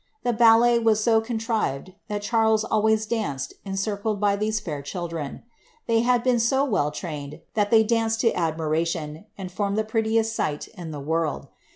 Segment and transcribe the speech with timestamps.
[0.23, 5.43] The ballet was so contrived, that Charles always danced encircled by these fair children.
[5.85, 10.35] They had been so well trained, that they danced to admiration, and formed the prettiest
[10.35, 11.49] sight in the world.